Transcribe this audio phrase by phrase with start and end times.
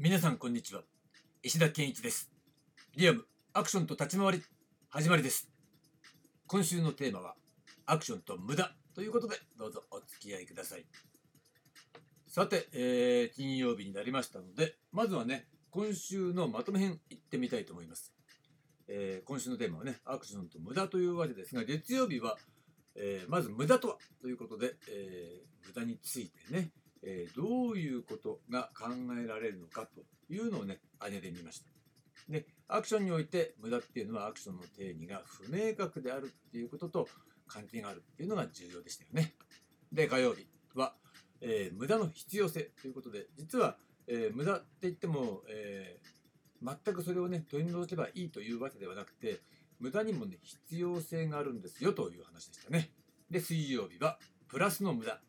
[0.00, 0.82] 皆さんこんにちは。
[1.42, 2.30] 石田健一です。
[2.94, 4.42] リアムアクションと立ち回り
[4.90, 5.50] 始まりです。
[6.46, 7.34] 今週のテーマは
[7.84, 10.86] アクションと無駄ということでどうぞお付き合いください。
[12.28, 18.12] さて、えー、金曜日になりましたのでまずはね今週のまとめ編いってみたいと思います、
[18.86, 22.36] えー、今週のテーマはねアクションと無駄というわけですが月曜日は、
[22.94, 26.70] えー、まず無駄とはということで、え無駄についてね
[27.02, 30.02] えー、どういうことが考えられるのかと
[30.32, 31.70] いうのをね、挙げてみました。
[32.28, 37.08] で、アクションにおいて無駄っていうのはアクションの定義が不明確であるっていうことと
[37.46, 39.34] 関係があるっていうのが重要でしたよね。
[39.92, 40.94] で、火曜日は、
[41.40, 43.76] えー、無駄の必要性ということで、実は、
[44.06, 49.40] えー、無駄って言っても、えー、全くそれをね、取り除けばいいというわけではなくて、
[49.80, 52.90] 無駄にもね、必要性があるんですよという話でしたね。
[53.30, 54.18] で、水曜日は、
[54.48, 55.20] プラスの無駄。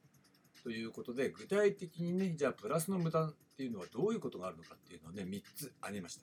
[0.70, 6.22] ということで、具体的にね、じゃあプラスの無駄っていうのはどういうことがあるのかっていうのをね、3つ挙げました。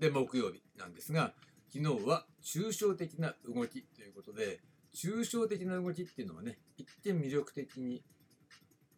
[0.00, 1.32] で、木曜日なんですが、
[1.72, 4.58] 昨日は抽象的な動きということで、
[4.96, 8.02] 抽象的な動きっていうのはね、一見魅力的に、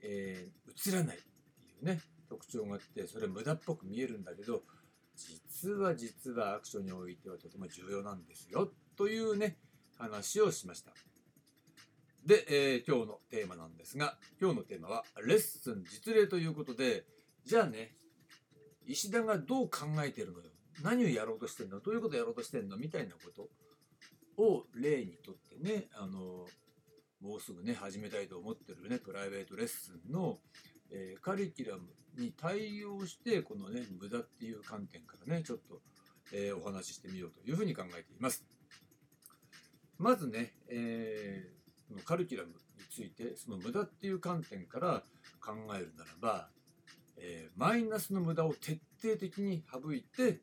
[0.01, 1.27] えー、映らないって
[1.67, 2.01] いうね、
[2.31, 4.63] 特徴があって、それ無駄っぽく見えるんだけど、
[5.15, 9.59] 実は実はアクションにおいてはとても重要なんですよというね、
[9.99, 10.93] 話をしました。
[12.27, 17.05] で、えー、今日のテーマなんですが、今日のテーマはレッスン実例ということで、
[17.45, 17.95] じゃあね、
[18.85, 20.45] 石田がどう考えてるのよ。
[20.83, 26.47] 何をやろうとしてんのどういうことやろうとしてんのみたいなことを例にとってね、あの、
[27.21, 30.39] もうすぐね、始めたいと思ってるね、プライベートレッスンの、
[30.91, 31.85] えー、カリキュラム
[32.19, 35.81] に対応して、このね、無駄っていう観点からね、ちょっと、
[36.33, 38.45] えー、お話ししてみようというふうに考えています。
[39.97, 41.56] まずね、えー
[42.05, 42.57] カルキュラムに
[42.91, 45.03] ついてその無駄っていう観点から
[45.41, 46.49] 考えるならば、
[47.17, 50.41] えー、マイナスの無駄を徹底的に省いて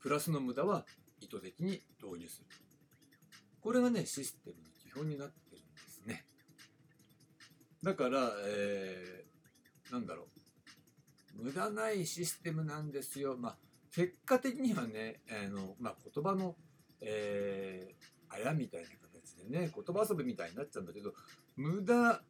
[0.00, 0.84] プラスの無駄は
[1.20, 2.46] 意図的に導入する。
[3.60, 6.24] これがねシステムの基本になってるんですね。
[7.82, 11.42] だから、えー、なんだろう。
[11.42, 13.36] 無駄ないシステムなんですよ。
[13.36, 13.56] まあ
[13.92, 16.54] 結果的にはね、あのまあ、言葉の、
[17.00, 18.88] えー、あやみたいな
[19.44, 21.12] ね、言葉遊びみたいになっちゃうんだけど、
[21.56, 22.22] 無駄っ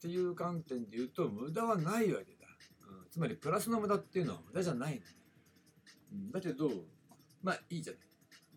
[0.00, 2.46] ていう観点で言うと、無駄はないわけだ。
[2.88, 5.02] うん、つまり、プラスの無駄っていうのは無駄じゃないね。
[6.12, 6.70] うん、だけど、
[7.42, 8.02] まあいいじゃない。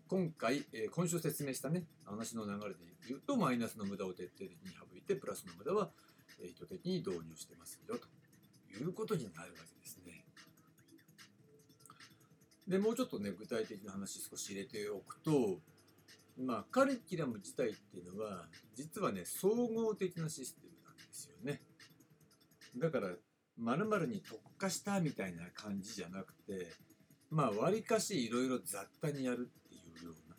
[0.06, 2.76] 今回、えー、今週説明したね、話の流れで
[3.08, 5.90] 言うと、マイナスの無駄を徹底的に省いて、プラスの無駄は、
[6.40, 10.24] えー、意図的に導入してますよ、ということになるわけですね。
[12.68, 15.60] で、もうちょっとね、具体的な話少し入れておくと、
[16.38, 21.62] まあ、カリキュラム自体っていうのは、実はね、総合的なシステムなんですよね。
[22.76, 23.10] だから、
[23.56, 26.72] 〇〇に特化したみたいな感じじゃなくて、
[27.30, 30.36] まあ、わりかしいろいろ雑多にやるっていうような、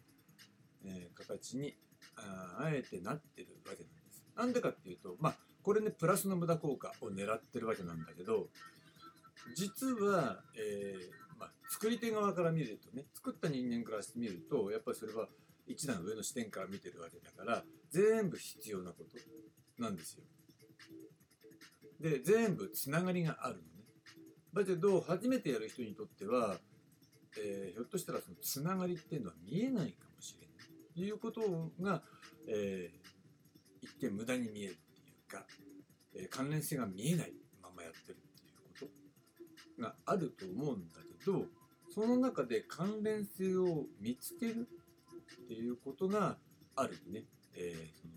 [0.86, 1.76] えー、形に
[2.18, 4.26] あ、あえてなってるわけなんです。
[4.36, 8.50] なんでかっていうと、まあ、これね、プラスの無駄効果を狙ってるわけなんだけど、
[9.56, 15.28] 実は、えー、まあ、作り手側から見るとね、作った人間からしてみると、やっぱりそれは、
[15.68, 20.24] 一段上の視点から見てるわけだから全部必要なことなんですよ。
[22.00, 23.66] で全部つながりがあるのね。
[24.54, 26.58] だけど初めてやる人にとっては、
[27.38, 32.04] えー、ひょっとしたらそのつながりっていうのは見えないかもしれないということが、
[32.48, 35.46] えー、一見無駄に見えるっていうか、
[36.16, 38.92] えー、関連性が見えないままやってるっていうこ
[39.78, 41.46] とがあると思うんだけど
[41.94, 44.68] その中で関連性を見つける
[45.46, 46.38] っていうことが
[46.76, 48.14] ある意味ね、えー、その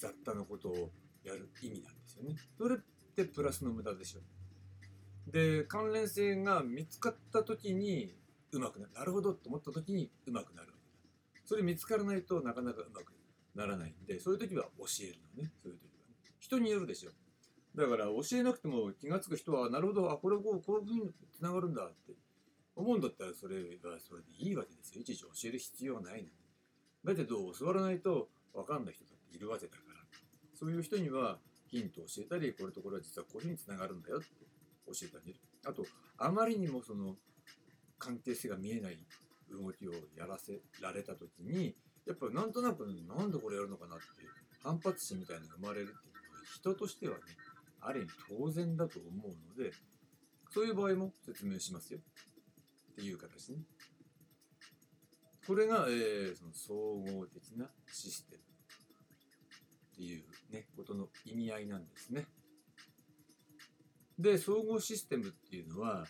[0.00, 0.90] 雑多なことを
[1.24, 2.34] やる意味なんですよね。
[2.58, 2.78] それっ
[3.14, 4.20] てプラスの無駄でしょ。
[5.30, 8.12] で関連性が見つかった時に
[8.50, 11.42] うまくなるなるほどと思った時にうまくなるわけだ。
[11.44, 13.12] それ見つからないとなかなかうまく
[13.54, 17.10] ならないんでそういう時は教えるのねそういう時は、ね、人によるでしょ。
[17.76, 22.14] だから教えなくても気が付く人はなるほどあこれこうこういうふうにつながるんだって
[22.74, 25.00] 思うんだったらそれはそれでいいわけですよ。
[25.00, 26.28] いちいち教える必要はないの。
[27.04, 29.92] だけど教わらないと分かんない人だっているわけだから。
[30.54, 34.26] そういう人にはヒントを教えたりこれとこれは実はこういうふうにつながるんだよって
[34.86, 35.40] 教えてあげる。
[35.64, 35.84] あと
[36.18, 37.16] あまりにもその
[37.98, 38.98] 関係性が見えない
[39.50, 41.74] 動きをやらせられた時に
[42.06, 44.04] やっぱなんとなくなんでこれやるのかなって
[44.62, 47.20] 反発心みたいなのが生まれるっていうのは人としてはね
[47.80, 49.72] ある意味当然だと思うので
[50.50, 51.98] そういう場合も説明しますよ。
[52.92, 53.58] っていう形ね。
[55.46, 62.26] これが、えー、その総合的なシステムっていうね、ことの意味合いなんですね。
[64.18, 66.06] で、総合システムっていうのは、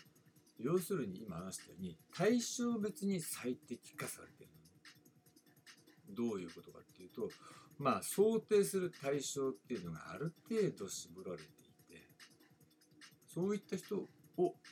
[0.59, 4.49] 要するに今話したように対象別に最適化されてる
[6.09, 7.29] どういうことかっていうと
[7.77, 11.47] まあ想定する対象っていうのがある程度絞られてい
[11.95, 12.07] て
[13.27, 14.07] そういった人を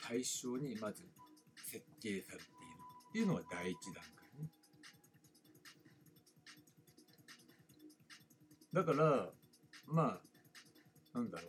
[0.06, 1.04] 対象にまず
[1.66, 2.46] 設計されている
[3.10, 4.21] っていうのが第一段階
[8.72, 9.28] だから
[9.86, 10.20] ま
[11.14, 11.44] あなんだろ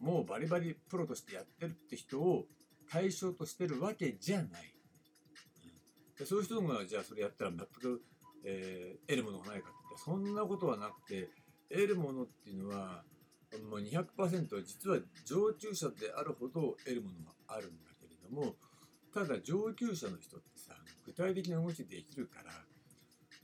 [0.00, 0.04] う。
[0.04, 2.46] もうバリバリプロとしてやってるって人を
[2.88, 4.74] 対象としてるわけじゃない、
[6.16, 8.02] でそういう人がじゃあそれやったら全く、
[8.44, 9.78] えー、得るものがないかって。
[9.98, 11.28] そんなことはなくて
[11.68, 13.02] 得るものっていうのは
[13.68, 18.54] もう200%実は上級者であるほど得るものがあるんだけれども
[19.12, 20.74] ただ上級者の人ってさ
[21.04, 22.52] 具体的な動きできるから、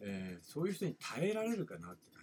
[0.02, 2.13] えー、そういう人に耐えられるかなって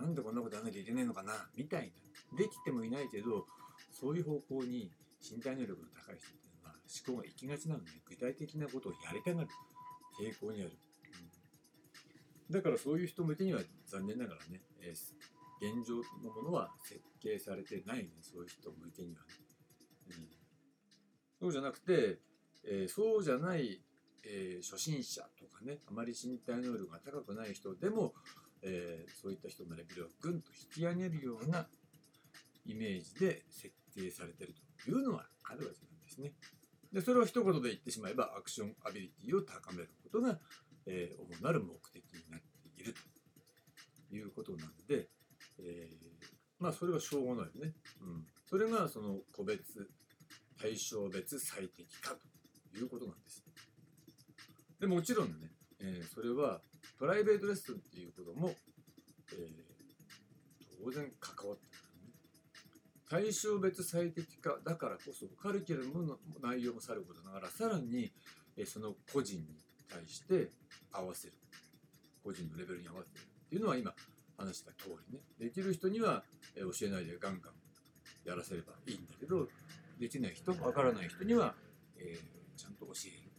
[0.00, 1.32] なんでこんなことやらなきゃいけないのかな？
[1.56, 1.92] みたい
[2.32, 2.38] な。
[2.38, 3.46] できてもいないけど
[3.92, 9.48] そういう方向に身体能力の高い人っていうのは思考が行きがちなので具体的なことをやりたがる。
[10.20, 10.72] 傾向にある、
[12.50, 18.10] うん、だからそういう人向けには残念ながらね、えー、現状のものは設計されてないね。
[18.20, 19.28] そういう人向けにはね、
[20.08, 20.28] うん、
[21.40, 22.18] そうじゃなくて、
[22.66, 23.80] えー、そうじゃない
[24.24, 28.14] えー、初心者とかねあまり身体能力が高くない人でも、
[28.62, 31.66] えー、そういった人のレベルをぐんと引き上げるような
[32.66, 36.32] イメージで設定されてるというのはあるわけなんですね。
[36.92, 40.38] でそれを一言で言ってしまえばアクションアビリティを高めることが、
[40.86, 42.94] えー、主なる目的になっている
[44.08, 45.08] ということなので、
[45.60, 45.88] え、
[46.58, 47.74] まあそれはしょうがないよね。
[48.02, 49.88] うん、それがその個別
[50.60, 52.18] 対象別最適化と
[52.76, 53.44] いうことなんです。
[54.80, 55.34] でもちろんね、
[55.78, 56.60] えー、それは
[56.98, 58.54] プライベートレッスンっていうことも、
[59.32, 61.80] えー、当然関わってくる。
[63.08, 68.12] 対象別最適化だからこそカリキュラムの内容もさることながらさらに
[68.56, 69.46] えその個人に
[69.88, 70.48] 対して
[70.92, 71.34] 合わせる。
[72.22, 73.92] 個人のレベルに合わせるっていうのは今
[74.38, 75.22] 話した通りね。
[75.38, 76.22] できる人には
[76.56, 77.52] え教えないでガンガン
[78.24, 79.48] やらせればいいんだけど
[79.98, 81.54] できない人わからない人には、
[81.98, 83.29] えー、ちゃんと教える。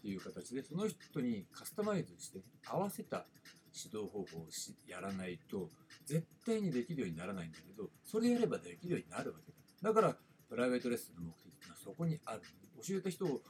[0.00, 3.26] っていう形でその人にカスタマイズして合わせた
[3.72, 5.68] 指導方法をしやらないと
[6.06, 9.92] 絶対にできるようにならないんだけどそれやればできるようになるわけだ。
[9.92, 10.16] だから
[10.48, 12.40] プライベートレッスンの目的っていうのはそこにある。
[12.86, 13.40] 教えた人を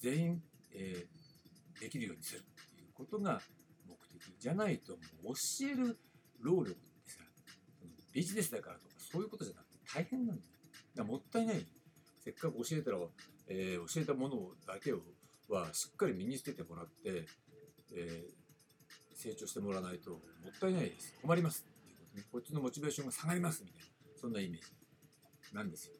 [0.00, 0.42] 全員、
[0.72, 2.42] えー、できるようにするっ
[2.76, 3.40] ていうことが
[3.88, 4.92] 目的じゃないと
[5.24, 5.98] もう教える
[6.40, 6.74] 労力っ
[7.04, 7.18] てさ
[8.12, 10.48] ビジネスだからとかそういうことじゃなくて大変なんだよ。
[10.94, 11.66] だもったいない。
[12.24, 12.98] せっかく教えたら、
[13.48, 14.36] えー、教えたもの
[14.66, 15.00] だけを
[15.48, 17.26] はしっかり身につけてもらって、
[17.94, 18.46] えー
[19.16, 20.18] 成長してもらわないとも
[20.54, 21.14] ったいないです。
[21.22, 21.64] 困ります。
[21.66, 22.24] っていうことね。
[22.32, 23.86] こっちのモチベーションが下がりますみたいな、
[24.20, 25.94] そんなイメージなんですよ。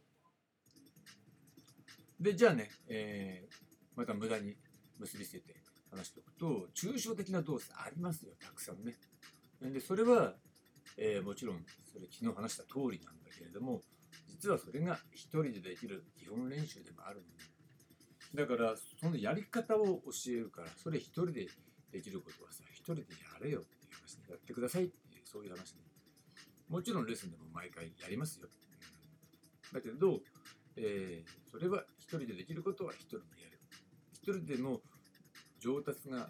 [2.20, 3.54] で、じゃあね、えー、
[3.96, 4.54] また無駄に
[4.98, 5.56] 結びつけて
[5.90, 8.96] 話しておくと、抽象的な動作ありますよ、たくさんね。
[9.62, 10.34] で、それは、
[10.98, 13.80] えー、もちろん、それ昨日話した通りなんだけれども、
[14.28, 17.55] 実はそれが一人でできる基本練習でもあるので、
[18.36, 21.48] だから、そのやり方を教えるから、それ一人で
[21.90, 23.06] できることはさ、一人でや
[23.42, 25.80] れよっていう話でやってくださいっていう、そういう話で、
[26.68, 28.48] もちろんレッスンでも毎回やりますよ。
[28.48, 28.66] うん
[29.72, 30.20] だけど、
[30.76, 33.60] えー、それは一人でできることは一人でやる。
[34.12, 34.80] 一人でも
[35.58, 36.28] 上達が、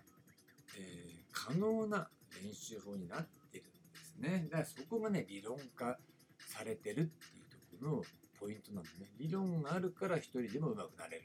[0.78, 2.08] えー、可能な
[2.42, 4.48] 練習法になってるんですね。
[4.50, 5.98] だからそこがね、理論化
[6.38, 8.02] されてるっていうところの
[8.40, 9.10] ポイントなんでね。
[9.18, 11.24] 理論があるから一人でも上手くなれる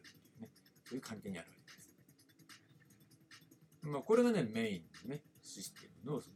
[0.92, 1.90] っていう、関係にあるわけです。
[3.84, 6.36] まあ、これがね、メインのね、システムの、その、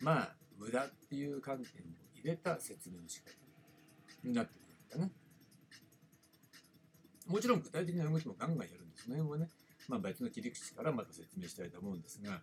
[0.00, 1.68] まあ、無駄っていう観点を
[2.14, 3.30] 入れた説明の仕方
[4.24, 5.12] になってくるんだね。
[7.26, 8.96] もちろん具体的な動きもガンガンやるんで。
[8.96, 9.50] その辺はね、
[9.88, 12.42] まあ別の切り口からまた説明したいと思うんですが、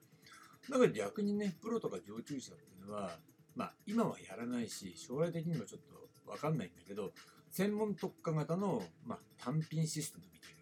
[0.70, 3.18] だから逆にね、プロとか上級者っていうのは、
[3.56, 7.12] まあ今はやらないし、将来的にもちょっとわかんないんだけど、
[7.50, 10.59] 専門特化型の、まあ、単品システムみたいな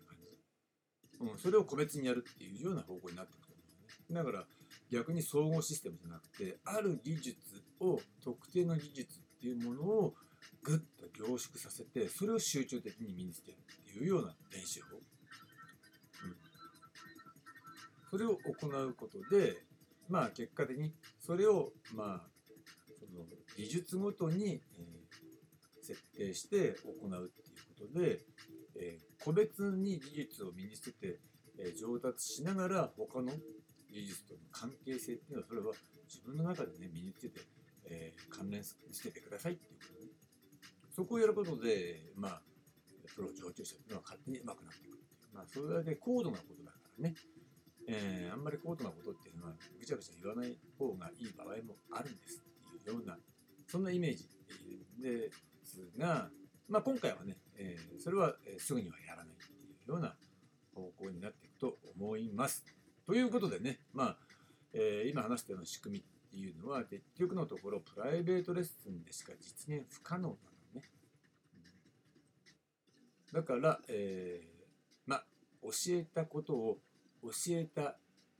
[1.19, 3.63] うん、それを個別にやるっていうような方向になってくと思
[4.09, 4.19] うね。
[4.19, 4.45] だから
[4.91, 7.37] 逆に総合システムじゃなくて、ある技術
[7.79, 10.13] を、特定の技術っていうものを
[10.63, 14.97] ぐっと凝縮させて、それを集中的に身につけるっていうような練習法。
[14.97, 16.35] うん、
[18.11, 19.57] それを行うことで、
[20.09, 22.29] まあ結果的にそれを、まあ、
[22.99, 23.25] その
[23.57, 28.19] 技術ごとに、えー、設定して行うっていうことで、
[28.79, 31.19] えー、個別に技術を身につけて、
[31.59, 33.33] え、上達しながら他の
[33.91, 35.73] 技術との関係性っていうのはそれは
[36.07, 37.41] 自分の中でね身につけて、
[37.89, 40.11] えー、関連つけてくださいっていうことね。
[40.95, 42.41] そこをやることでまあ、
[43.13, 45.35] プロ上級者っていうのは勝手に上手くなっていくっていう。
[45.35, 47.15] まあそれだけ高度なことだからね、
[47.89, 53.19] えー、あんまり高度なことっていうのはぐちゃぐちゃ言わない方がいい場合もあるんですっていうような
[53.67, 54.23] そんなイメージ
[55.03, 55.27] で
[55.67, 56.31] すが、
[56.69, 59.55] まあ、今回はね、えー、それはすぐにはやらないってい
[59.87, 60.15] うような
[60.75, 62.65] 方向になっていくと思います。
[63.05, 64.17] ということでね、まあ
[64.73, 70.35] えー、今話したような仕組みっていうのは結局のところプライベートレッスンでしか実現不可能な
[70.75, 70.89] のね。
[73.31, 74.47] だから、えー、
[75.05, 75.25] まあ
[75.63, 76.79] 教えたことを
[77.23, 77.97] 教えた、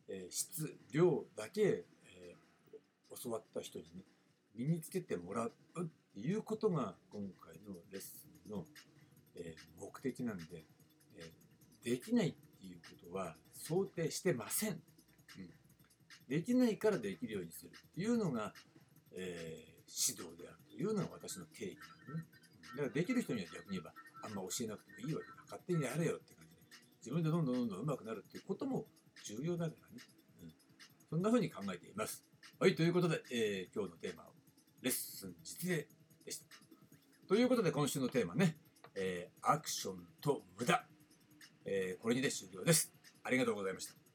[0.10, 4.04] え、質量だけ、えー、教わった人にね
[4.58, 5.84] 身につけてもらうっ
[6.14, 8.66] ていうことが今回のレッスンの、
[9.36, 10.66] え、目的なんで、
[11.16, 11.32] え、
[11.84, 14.80] できないっていうことは想定してません、うん、
[16.28, 18.54] できないからできるようにするっていうのが、
[19.16, 22.26] えー、指導であるというのが私の定義なのね。
[22.72, 25.34] だからできる人には逆に言えばあんま教えなくてもいいわけだ。
[25.46, 26.62] 勝手にやれよって感じで。
[27.00, 28.86] 自分でどんどんどんどん上手くなるっていうことも
[29.24, 30.02] 重要だからね、
[30.42, 30.54] うん、
[31.10, 32.26] そんな風に考えています。
[32.60, 34.30] はいということで、えー、今日のテーマは
[34.88, 35.86] レッスン実例
[36.26, 36.46] でした。
[37.28, 38.58] ということで今週のテーマね、
[38.96, 40.86] えー、アクションと無駄、
[41.66, 42.94] えー、これにて終了です。
[43.24, 44.07] ありがとうございました。